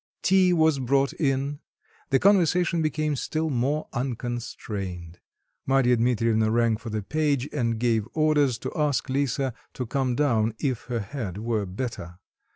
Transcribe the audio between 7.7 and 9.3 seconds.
gave orders to ask